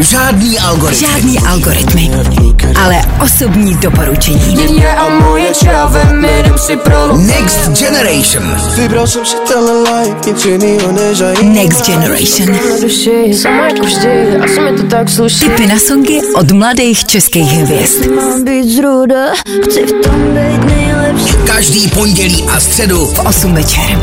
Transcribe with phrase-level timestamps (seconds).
[0.00, 1.06] Žádný algoritmy.
[1.06, 2.10] Žádný algoritmy,
[2.84, 4.56] ale osobní doporučení.
[7.16, 8.56] Next Generation.
[8.76, 12.58] Vybral jsem si tenhle life, nic jinýho než a Next Generation.
[15.40, 18.06] Tipy na songy od mladých českých hvězd.
[18.16, 19.32] Mám být zruda,
[19.64, 23.98] chci v tom být nejlepší Každý pondělí a středu V 8 večer.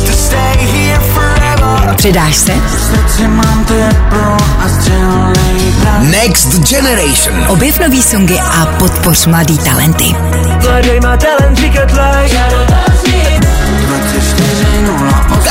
[1.98, 2.52] Přidáš se?
[6.02, 7.46] Next Generation.
[7.48, 10.16] Objev nový songy a podpoř mladý talenty.
[10.64, 11.60] Mladej má talent,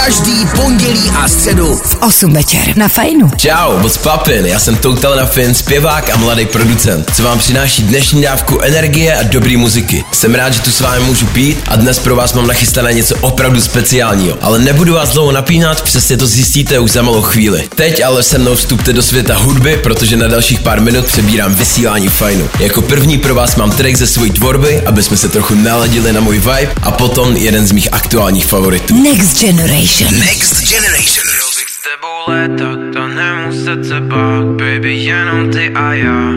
[0.05, 3.31] Každý pondělí a středu V 8 večer na Fajnu.
[3.37, 7.83] Čau, moc papin, já jsem Total na Fin, zpěvák a mladý producent, co vám přináší
[7.83, 10.05] dnešní dávku energie a dobrý muziky.
[10.13, 13.17] Jsem rád, že tu s vámi můžu pít a dnes pro vás mám nachystané něco
[13.21, 14.37] opravdu speciálního.
[14.41, 17.69] Ale nebudu vás dlouho napínat, přesně to zjistíte už za malou chvíli.
[17.75, 22.09] Teď ale se mnou vstupte do světa hudby, protože na dalších pár minut přebírám vysílání
[22.09, 22.49] fajnu.
[22.61, 26.21] Jako první pro vás mám track ze své tvorby, aby jsme se trochu naladili na
[26.21, 29.03] můj vibe a potom jeden z mých aktuálních favoritů.
[29.03, 30.15] Next Generation.
[30.19, 31.27] Next Generation.
[31.57, 36.33] bych s tebou létat a nemuset se bát, baby, jenom ty a já.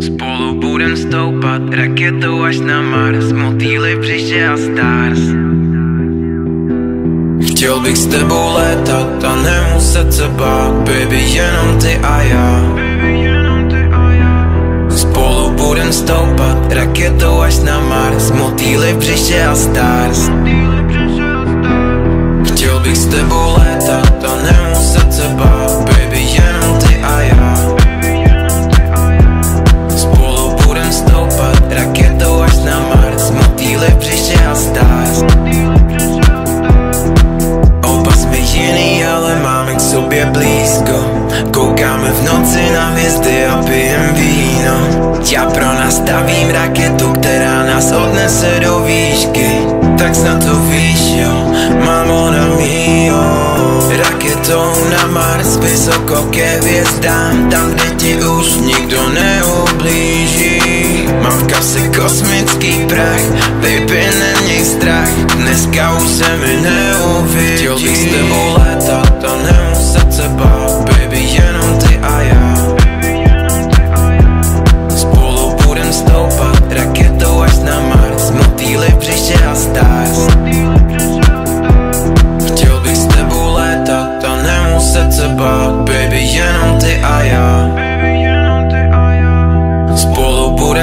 [0.00, 5.20] Spolu budem stoupat raketou až na Mars, motýly břiše a stars.
[7.50, 12.85] Chtěl bych s tebou létat a nemuset se bát, baby, jenom ty a já.
[15.86, 16.72] Budem stoupat.
[16.72, 20.30] Raketou až na Mars, motýly břiše a stars.
[22.44, 25.70] Chtěl bych s tebou létat a nemuset se bát.
[25.86, 27.56] Baby, jenom ty a já.
[29.96, 31.62] Spolu budem stoupat.
[31.70, 33.30] Raketou až na Mars.
[33.30, 35.22] Motýly v břiše a stars.
[37.86, 40.98] Oba jsme jiný, ale máme k sobě blízko.
[41.54, 45.06] Koukáme v noci na hvězdy a pijem víno.
[45.32, 49.48] Já pro nás stavím raketu, která nás odnese do výšky.
[49.98, 51.52] Tak snad to víš, jo,
[51.84, 53.22] mámo na mio
[53.96, 60.60] Raketou na Mars, vysoko ke hvězdám Tam, kde ti už nikdo neublíží.
[61.22, 63.24] Mám v kapse kosmický prach,
[63.60, 65.10] baby, neměj strach.
[65.36, 67.56] Dneska už se mi neuvidí.
[67.56, 71.05] Chtěl bych s tebou létat a nemuset se bát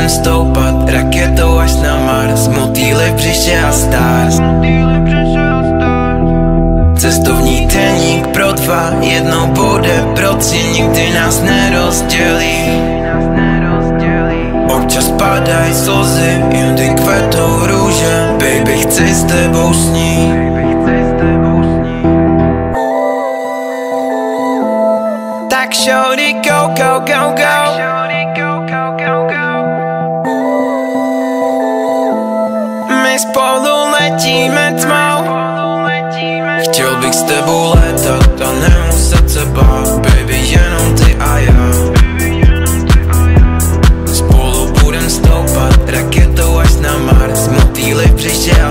[0.04, 2.48] Budem stoupat raketou až na Mars.
[2.48, 4.36] Motýly v břiše a stars
[6.98, 12.84] Cestovní deník pro dva Jednou bude pro tři Nikdy nás nerozdělí.
[14.76, 18.28] Občas padají slzy Jindy kvetou růže.
[18.32, 20.13] Baby, chci s tebou snít
[45.94, 47.48] raketou až na Mars.
[47.48, 48.62] Motýly v břiše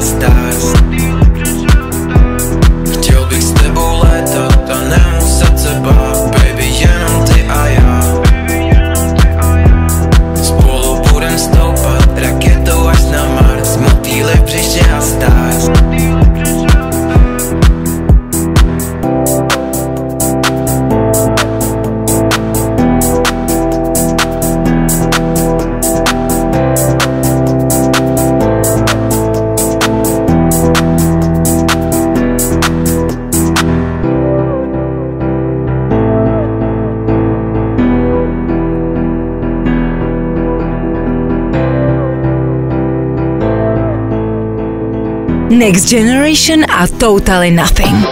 [45.53, 48.07] wohne in Taustein.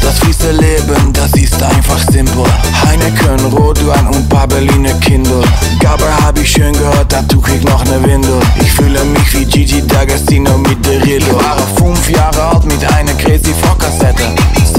[0.00, 2.44] Das fiese Leben, das ist einfach simpel.
[2.86, 5.42] Heineken, Rotwein und paar Berliner Kindle.
[5.80, 8.40] Gabber hab ich schön gehört, da tuch ich noch ne Windel.
[8.62, 11.18] Ich fühle mich wie Gigi D'Agostino mit der Rille.
[11.18, 14.24] Ich war fünf Jahre alt mit einer Crazy Kassette.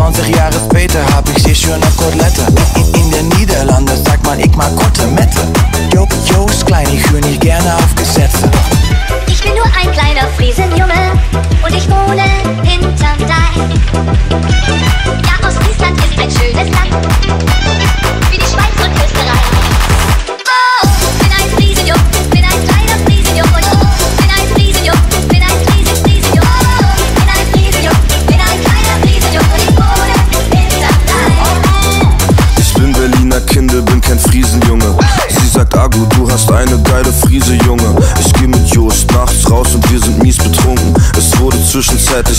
[0.02, 2.42] 20 Jahre später hab ich sie schon auf Kotelette.
[2.76, 4.72] In, in den Niederlanden sagt man, ich mag
[5.14, 5.54] metten.
[5.94, 8.51] Jo, Jo is klein, ich höre nicht gerne auf Gesetze.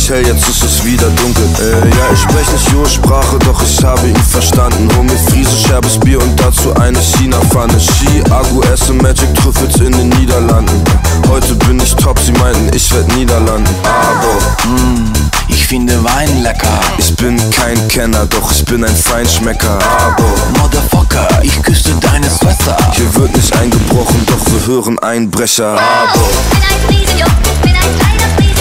[0.02, 1.44] Zwischenzeitlich hell, jetzt ist es wieder dunkel.
[1.60, 4.88] Äh, ja, ich sprech nicht Jost-Sprache, doch ich habe ihn verstanden.
[4.96, 7.78] Hol mir Friese, scherbes Bier und dazu eine China-Pfanne.
[7.80, 10.82] Ski, Agu, Esse, Magic, Trüffels in den Niederlanden.
[11.28, 13.74] Heute bin ich top, sie meinten, ich werd Niederlanden.
[13.84, 15.12] Aber, Mm,
[15.48, 16.80] ich finde Wein lecker.
[16.98, 19.78] ich bin kein Kenner, doch ich bin ein Feinschmecker.
[20.06, 20.24] Aber,
[20.58, 22.76] Motherfucker, ich küsste deine Schwester.
[22.92, 25.72] hier wird nicht eingebrochen, doch wir hören Einbrecher.
[25.72, 27.28] Aber, Bin ein Friesenjung,
[27.62, 28.51] bin ein kleiner Friesenjung.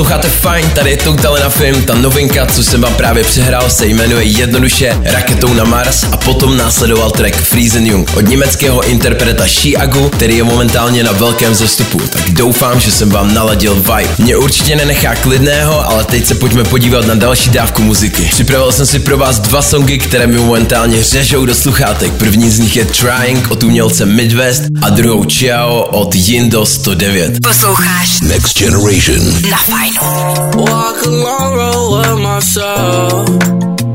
[0.00, 3.86] Posloucháte fajn, tady je Tuk na film, ta novinka, co jsem vám právě přehrál, se
[3.86, 10.08] jmenuje jednoduše Raketou na Mars a potom následoval track Friesen Jung od německého interpreta Shiagu,
[10.08, 14.14] který je momentálně na velkém zestupu, tak doufám, že jsem vám naladil vibe.
[14.18, 18.22] Mě určitě nenechá klidného, ale teď se pojďme podívat na další dávku muziky.
[18.30, 22.12] Připravil jsem si pro vás dva songy, které mi momentálně řežou do sluchátek.
[22.12, 27.32] První z nich je Trying od umělce Midwest a druhou Ciao od Jindo 109.
[27.42, 29.50] Posloucháš Next Generation.
[29.50, 29.89] na fajnu.
[29.98, 33.28] Walk a long road with myself.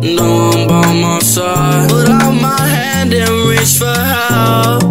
[0.02, 1.90] No one by my side.
[1.90, 4.85] Put out my hand and reach for help.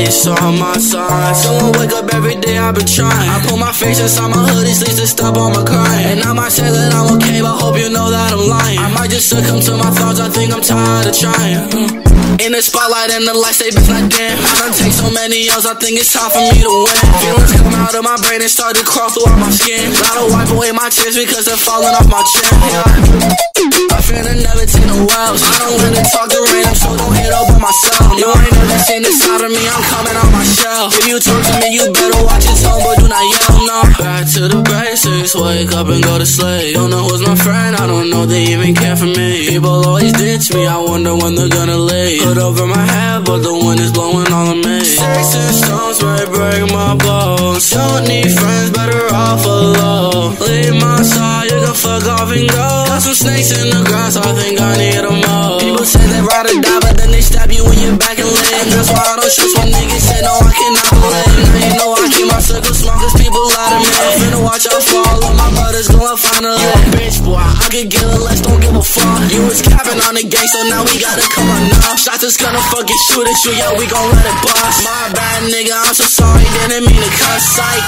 [0.00, 1.44] Nobody saw my signs.
[1.44, 3.12] Someone wake up every day, I've been trying.
[3.12, 6.16] I put my face inside my hoodie, sleeves to stop all my crying.
[6.16, 8.80] And I might say that I'm okay, but hope you know that I'm lying.
[8.80, 11.68] I might just succumb to my thoughts, I think I'm tired of trying.
[11.68, 12.40] Mm.
[12.40, 14.40] In the spotlight and the lights, they been like damn.
[14.40, 16.96] I done take so many L's, I think it's time for me to win.
[17.20, 19.84] Feelings come out of my brain and start to crawl throughout my skin.
[20.00, 22.48] Gotta wipe away my tears because they're falling off my chin.
[22.72, 23.50] Yeah.
[23.92, 25.44] I finna never take no L's.
[25.44, 26.88] I don't wanna talk to random, so
[27.30, 28.18] hit up on myself.
[28.18, 30.90] You ain't never seen the side of me, I'm coming on my shell.
[30.90, 33.78] If you talk to me, you better watch your tone, but do not yell, no.
[34.02, 36.74] Back to the basics, wake up and go to sleep.
[36.74, 39.46] Don't know who's my friend, I don't know they even care for me.
[39.46, 42.22] People always ditch me, I wonder when they're gonna leave.
[42.22, 44.82] Put over my head, but the wind is blowing all of me.
[44.82, 47.70] Sticks and stones may break my bones.
[47.70, 50.34] Don't need friends, better off alone.
[50.42, 52.66] Leave my side, you can fuck off and go.
[52.90, 55.59] Got some snakes in the grass, I think I need them all.
[55.80, 58.28] People say they ride or die, but then they stab you in your back and
[58.28, 58.68] leg.
[58.68, 61.40] That's why I don't trust when niggas say no, I cannot believe.
[61.40, 63.88] Now you know I keep my circle small, cause people lie to me.
[63.88, 66.60] I'm finna watch out for all my brothers going finally.
[66.60, 69.24] You a bitch, boy, I could get a less, don't give a fuck.
[69.32, 71.96] You was capping on the gang, so now we gotta come on now.
[71.96, 74.84] Shots is gonna fucking shoot at you, yeah, we gon' let it bust.
[74.84, 77.56] My bad nigga, I'm so sorry, didn't mean to cuss.
[77.56, 77.84] Sight.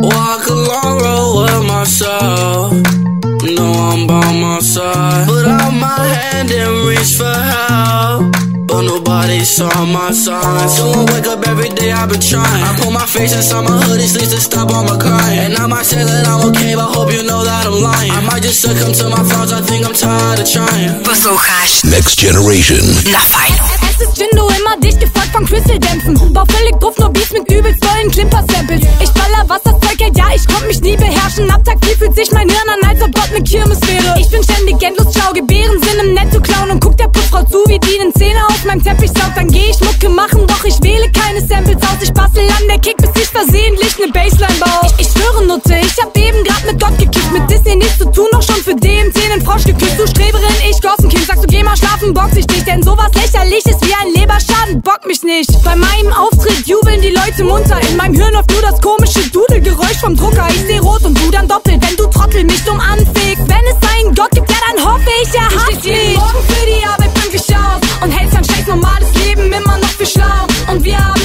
[0.00, 3.05] Walk a long road with myself.
[3.54, 5.26] No, I'm by my side.
[5.28, 8.32] Put out my hand and reach for help.
[8.66, 10.76] But nobody saw my signs.
[10.76, 12.62] Someone wake up every day, I've been trying.
[12.64, 15.38] I put my face inside my hoodie, sleeves to stop all my crying.
[15.38, 18.10] And I might say that I'm okay, but hope you know that I'm lying.
[18.10, 21.02] I might just succumb to my thoughts, I think I'm tired of trying.
[21.04, 22.84] Posloucháš Next Generation.
[23.12, 23.75] na fajnu.
[23.98, 26.32] Es ist Jindo immer dicht gefolgt von Crystal-Dämpfen.
[26.34, 28.82] Bau völlig Gruff, nur Beats mit übelst vollen Klimper-Samples.
[29.00, 31.50] Ich baller, was das Zeug hält, ja, ich konnt mich nie beherrschen.
[31.50, 34.20] Ab Tag 4 fühlt sich mein Hirn an, als ob Gott ne Kirmes wäre.
[34.20, 37.64] Ich bin ständig endlos schlau, Gebären sind im Netto klauen und guck der Putzfrau zu,
[37.68, 39.36] wie die den Zähne auf meinem Teppich saugt.
[39.36, 42.02] Dann geh ich Mucke machen, doch ich wähle keine Samples aus.
[42.02, 44.92] Ich bastel an der Kick, bis ich versehentlich ne Bassline baue.
[44.92, 47.32] Ich, ich schwöre, Nutte, ich hab eben grad mit Gott gekickt.
[47.32, 49.98] Mit Disney nichts zu tun, doch schon für DMT nen Frosch geküsst.
[49.98, 52.64] Du Streberin, ich Gossenkind, sagst du geh mal schlafen, box ich dich.
[52.64, 55.50] Denn sowas lächerliches wie ein Leberschaden bock mich nicht.
[55.62, 57.80] Bei meinem Auftritt jubeln die Leute munter.
[57.88, 60.46] In meinem Hirn läuft nur das komische Dudelgeräusch vom Drucker.
[60.50, 63.46] Ich seh rot und du dann doppelt, wenn du Trottel mich dumm anfegst.
[63.46, 66.18] Wenn es einen Gott gibt, ja dann hoffe ich, er stehst jeden mich.
[66.18, 70.06] Morgen für die Arbeit pünktlich auf und hältst dein scheiß normales Leben immer noch für
[70.06, 70.46] schlau.
[70.68, 71.15] Und wir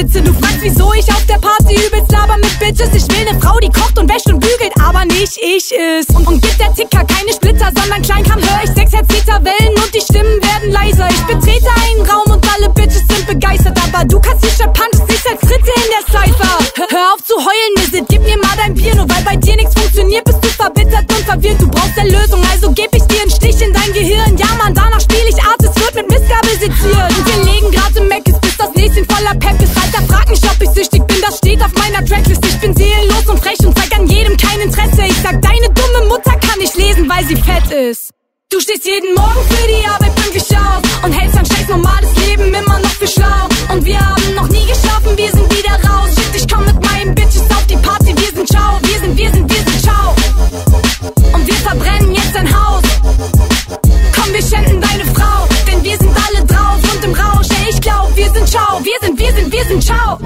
[0.00, 0.22] Witze.
[0.22, 2.88] Du fragst, wieso ich auf der Party übelst laber mit Bitches.
[2.94, 6.10] Ich will ne Frau, die kocht und wäscht und bügelt, aber nicht ich ist.
[6.16, 9.90] Und, und gibt der Ticker keine Splitter, sondern Kleinkram hör ich sechs Herzliter Wellen und
[9.94, 11.08] die Stimmen werden leiser.
[11.10, 15.28] Ich betrete einen Raum und alle Bitches sind begeistert, aber du kassierst der Punch, siehst
[15.28, 16.54] als Dritte in der Cypher.
[16.76, 19.56] Hör, hör auf zu heulen, Misit, gib mir mal dein Bier, nur weil bei dir
[19.56, 21.60] nichts funktioniert, bist du verbittert und verwirrt.
[21.60, 24.36] Du brauchst eine Lösung, also geb ich dir einen Stich in dein Gehirn.
[24.38, 27.12] Ja, Mann, danach spiel ich Artist, wird mit Missgabel seziert.
[27.18, 29.59] Und wir legen grad im Meckes, bis das Näschen voller ist.
[29.92, 32.44] Alter, frag nicht, ob ich süchtig bin, das steht auf meiner Tracklist.
[32.44, 35.02] Ich bin seelenlos und frech und zeig an jedem kein Interesse.
[35.06, 38.10] Ich sag, deine dumme Mutter kann nicht lesen, weil sie fett ist.
[38.50, 42.54] Du stehst jeden Morgen für die Arbeit pünktlich auf und hältst dein scheiß normales Leben
[42.54, 43.48] immer noch für schlau.
[43.72, 45.49] Und wir haben noch nie geschlafen, wir sind
[58.84, 60.18] wir sind wir sind, wir sind ciao.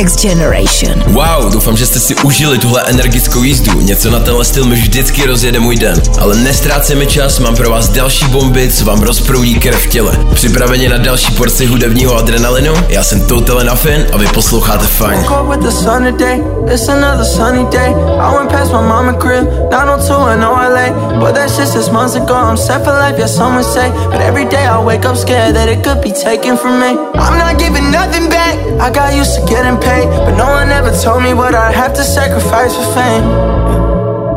[0.00, 1.04] Next Generation.
[1.06, 3.80] Wow, doufám, že jste si užili tuhle energickou jízdu.
[3.80, 6.02] Něco na tenhle styl mi vždycky rozjede můj den.
[6.20, 10.12] Ale nestrácejme čas, mám pro vás další bomby, co vám rozproudí krev v těle.
[10.34, 12.74] Připraveni na další porci hudebního adrenalinu?
[12.88, 15.16] Já jsem Total Nuffin a vy posloucháte Fine.
[15.16, 16.42] Woke up with the sun today,
[16.74, 17.90] it's another sunny day.
[18.20, 21.20] I went past my mama crib, 902 in LA.
[21.20, 23.90] But that's just six months ago, I'm set for life, yeah, some would say.
[24.10, 26.88] But every day I wake up scared that it could be taken from me.
[27.14, 29.89] I'm not giving nothing back, I got used to getting paid.
[29.90, 33.26] But no one ever told me what I'd have to sacrifice for fame.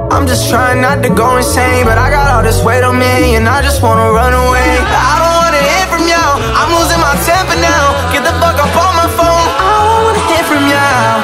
[0.10, 3.36] I'm just trying not to go insane, but I got all this weight on me,
[3.38, 4.72] and I just wanna run away.
[4.82, 7.86] I don't wanna hear from y'all, I'm losing my temper now.
[8.10, 11.18] Get the fuck up on my phone, I don't wanna hear from y'all.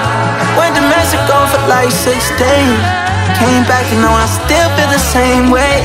[0.62, 2.78] Went to Mexico for like six days,
[3.42, 5.82] came back and now I still feel the same way.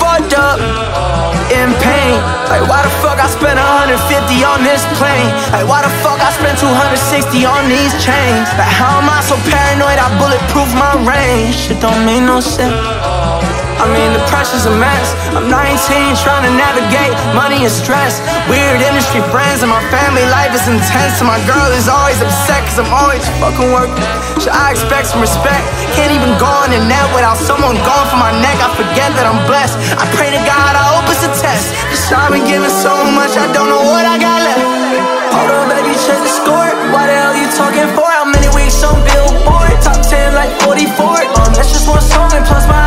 [0.00, 0.60] Fucked up,
[1.48, 1.93] in pain.
[2.54, 3.98] Like why the fuck I spent 150
[4.46, 5.26] on this plane?
[5.50, 8.46] Like why the fuck I spent 260 on these chains?
[8.54, 9.98] Like how am I so paranoid?
[9.98, 11.56] I bulletproof my range.
[11.66, 12.78] Shit don't make no sense.
[13.80, 15.14] I mean, the pressure's a mess.
[15.34, 15.54] I'm 19,
[16.22, 18.22] trying to navigate money and stress.
[18.46, 21.18] Weird industry friends, and my family life is intense.
[21.18, 23.98] And my girl is always upset, cause I'm always fucking working.
[24.38, 25.64] Should I expect some respect?
[25.98, 28.56] Can't even go on the net without someone going for my neck.
[28.62, 29.76] I forget that I'm blessed.
[29.98, 31.74] I pray to God, I hope it's a test.
[31.90, 34.62] Cause I've been giving so much, I don't know what I got left.
[35.34, 36.70] Hold on, baby, check the score.
[36.94, 38.06] Why the hell you talking for?
[38.06, 39.74] How many weeks on Billboard?
[39.82, 41.26] Top 10 like 44.
[41.42, 42.83] Um, that's just one song, and plus my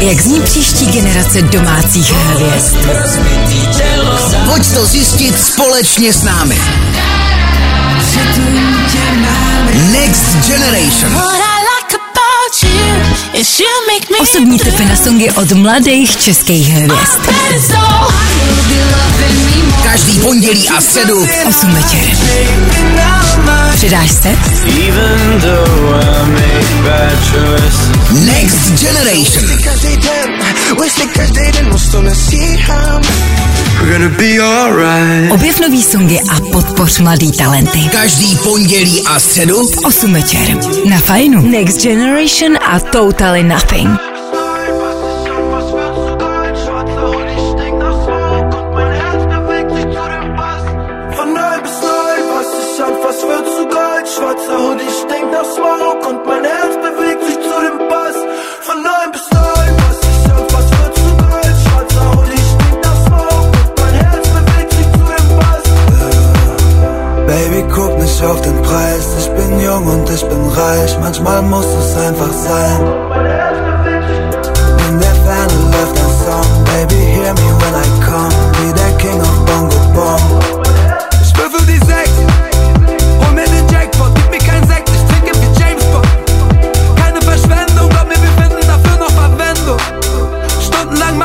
[0.00, 2.76] Jak zní příští generace domácích hvězd?
[4.50, 6.58] Pojď to zjistit společně s námi.
[9.92, 11.12] Next Generation.
[14.20, 17.20] Osobní tipy na songy od mladých českých hvězd.
[19.82, 22.00] Každý pondělí a středu 8 večer.
[23.74, 24.28] Přidáš se?
[28.10, 29.44] Next Generation.
[33.80, 35.32] We're gonna be alright.
[35.32, 37.78] Objev nový songy a podpoř mladý talenty.
[37.92, 40.56] Každý pondělí a středu 8 večer.
[40.88, 41.42] Na fajnu.
[41.42, 44.13] Next Generation a Totally Nothing.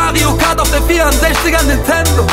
[0.09, 2.25] Mario Kart auf der 64er Nintendo.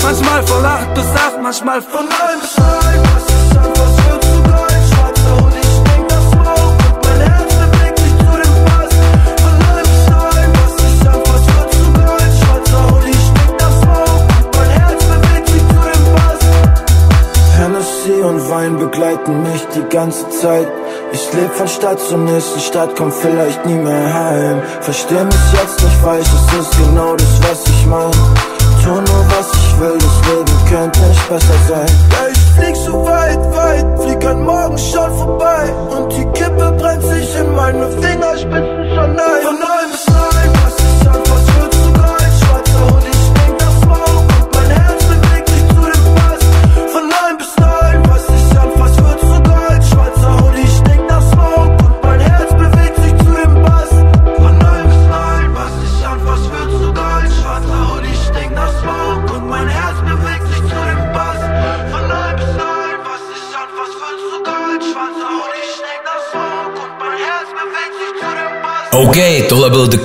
[0.00, 2.68] Manchmal von 8 bis 8, manchmal von 9 bis 9.
[3.02, 4.80] Was ist an, was wird zu geil?
[4.88, 8.94] Schwarzer Hut, ich denk das Smoke und mein Herz bewegt sich zu dem Bass.
[9.42, 10.22] Von 9 bis 9,
[10.54, 12.30] was ist an, was wird zu geil?
[12.38, 16.42] Schwarzer Hut, ich denk das Smoke und mein Herz bewegt sich zu dem Bass.
[17.58, 20.68] Hennessy und Wein begleiten mich die ganze Zeit.
[21.12, 24.62] Ich leb von Stadt zur nächsten Stadt, komm vielleicht nie mehr heim.
[24.80, 28.10] Versteh mich jetzt nicht falsch, es ist genau das, was ich mein.
[28.82, 31.86] Tu nur was ich will, das Leben könnte nicht besser sein.
[32.12, 35.72] Ja, ich flieg so weit, weit, flieg an morgen schon vorbei.
[35.90, 39.42] Und die Kippe brennt sich in meine Fingerspitzen schon ein.
[39.42, 39.89] Von 9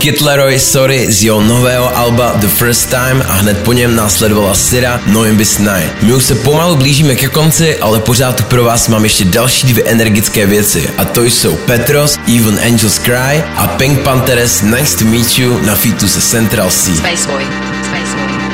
[0.06, 4.54] Kid Laroi Sorry z jeho nového alba The First Time a hned po něm následovala
[4.54, 6.02] Sira Noim Bis Night.
[6.02, 9.68] My už se pomalu blížíme ke konci, ale pořád tu pro vás mám ještě další
[9.68, 15.06] dvě energické věci a to jsou Petros, Even Angels Cry a Pink Panthers Nice to
[15.06, 16.96] Meet You na featu se Central C.
[16.96, 17.46] Spaceboy.
[17.84, 18.45] Spaceboy.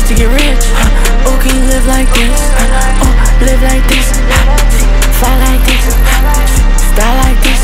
[0.00, 0.64] Just to get rich.
[1.26, 2.40] Oh, can you live like this?
[3.02, 3.12] Oh,
[3.44, 4.08] live like this.
[5.18, 5.84] Fly like this.
[6.92, 7.60] Style like this.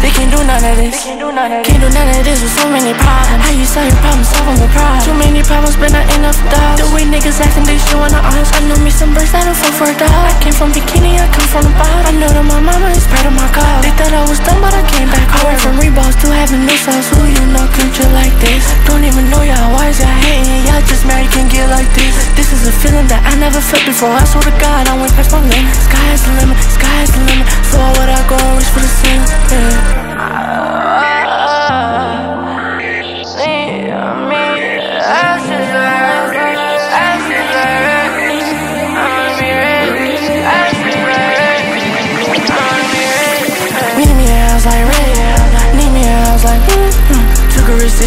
[0.00, 1.19] They can't do none of this.
[1.40, 3.40] Can't do none of this with so many problems.
[3.40, 4.28] How you solve your problems?
[4.28, 5.08] Solve with problems.
[5.08, 6.76] Too many problems, but not enough dogs.
[6.76, 8.52] The way niggas acting, they showing the odds.
[8.52, 10.12] I know me some birds that'll fall for a dog.
[10.12, 12.04] I came from bikini, I come from the bottom.
[12.04, 13.80] I know that my mama is proud of my God.
[13.80, 15.48] They thought I was dumb, but I came back hard.
[15.48, 17.08] I went from Reeboks to having missiles.
[17.16, 18.60] Who you know can chill like this?
[18.84, 19.72] Don't even know y'all.
[19.72, 20.68] Why is y'all hating?
[20.68, 22.20] Y'all just you can get like this.
[22.36, 24.12] This is a feeling that I never felt before.
[24.12, 25.72] I swear to God, I went past my limit.
[25.88, 27.48] Sky is the limit, sky is the limit.
[27.72, 29.24] So why would I go and reach for the ceiling?
[29.48, 30.09] Yeah.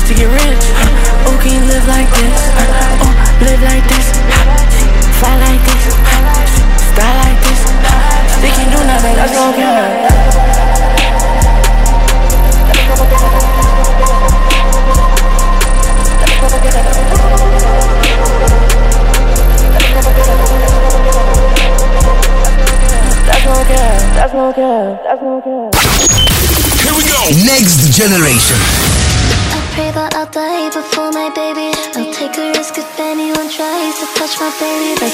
[0.03, 0.43] Just to get rich.
[0.43, 2.41] Uh, oh, can you live like this?
[2.57, 4.12] Uh, oh, live like this.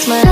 [0.08, 0.29] My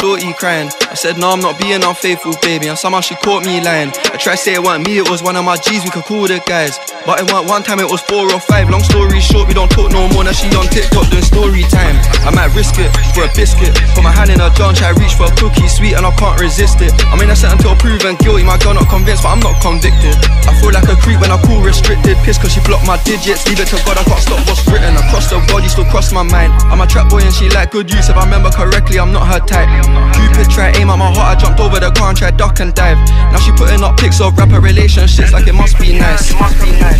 [0.00, 0.70] shorty crying.
[0.88, 2.68] I said, no, I'm not being unfaithful, baby.
[2.68, 3.90] And somehow she caught me lying.
[4.12, 6.04] I tried to say it wasn't me, it was one of my G's, we could
[6.04, 6.78] call the guys.
[7.10, 8.70] But it weren't one time, it was four or five.
[8.70, 10.22] Long story short, we don't talk no more.
[10.22, 11.98] Now she on TikTok doing story time.
[12.22, 13.74] I might risk it for a biscuit.
[13.98, 16.38] Put my hand in her jar try reach for a cookie, sweet, and I can't
[16.38, 16.94] resist it.
[17.10, 20.14] I mean, I said until proven guilty, my girl not convinced, but I'm not convicted.
[20.46, 22.14] I feel like a creep when I call restricted.
[22.22, 23.42] Piss cause she blocked my digits.
[23.50, 24.94] Leave it to God, I can't stop what's written.
[24.94, 26.54] Across the world, body, still cross my mind.
[26.70, 28.06] I'm a trap boy and she like good use.
[28.06, 29.66] If I remember correctly, I'm not her type.
[30.14, 32.70] Cupid try aim at my heart, I jumped over the car and tried duck and
[32.70, 33.02] dive.
[33.34, 36.30] Now she putting up pics of rapper relationships like it must be nice.
[36.30, 36.99] It must be nice.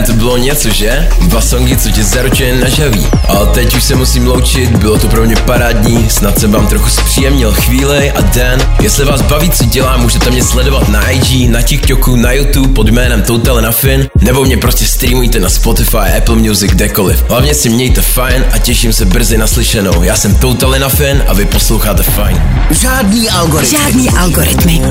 [0.00, 1.08] Damn, to bylo něco, že?
[1.20, 3.06] Dva songy, co tě zaručuje nažaví.
[3.28, 6.88] Ale teď už se musím loučit, bylo to pro mě parádní, snad jsem vám trochu
[6.88, 8.60] zpříjemnil chvíli a den.
[8.80, 12.88] Jestli vás baví, co dělám, můžete mě sledovat na IG, na TikToku, na YouTube pod
[12.88, 17.24] jménem Total Nafin, nebo mě prostě streamujte na Spotify, Apple Music, kdekoliv.
[17.28, 20.02] Hlavně si mějte fajn a těším se brzy naslyšenou.
[20.02, 22.42] Já jsem Total Nafin a vy posloucháte fajn.
[22.70, 23.78] Žádný algoritmy.
[23.78, 24.82] Žádný algoritmy,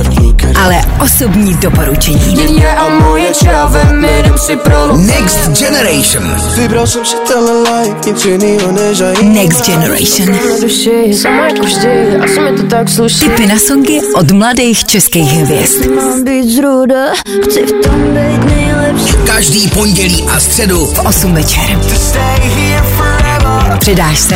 [0.55, 2.35] ale osobní doporučení.
[2.77, 2.85] a
[5.07, 6.23] Next Generation.
[6.55, 10.39] Vybral jsem si tenhle life, nic jinýho než a Next Generation.
[13.19, 15.85] Tipy na songy od mladých českých hvězd.
[19.25, 21.79] Každý pondělí a středu v 8 večer.
[23.79, 24.35] Přidáš se?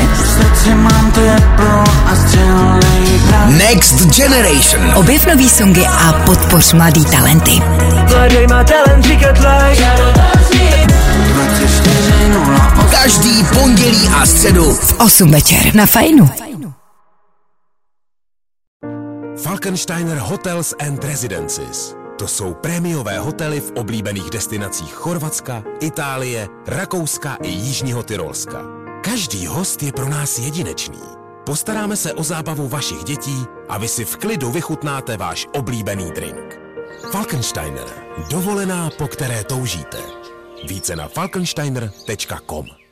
[3.47, 4.91] Next Generation.
[4.95, 7.62] Objev nový songy a podpoř mladý talenty.
[8.10, 10.13] Mladej má talent říkat like
[13.01, 16.29] Každý pondělí a středu v 8 večer na Fajnu.
[19.43, 21.95] Falkensteiner Hotels and Residences.
[22.19, 28.62] To jsou prémiové hotely v oblíbených destinacích Chorvatska, Itálie, Rakouska i Jižního Tyrolska.
[29.03, 31.01] Každý host je pro nás jedinečný.
[31.45, 36.60] Postaráme se o zábavu vašich dětí a vy si v klidu vychutnáte váš oblíbený drink.
[37.12, 37.88] Falkensteiner.
[38.29, 39.97] Dovolená, po které toužíte.
[40.67, 42.82] Více na falkensteiner.com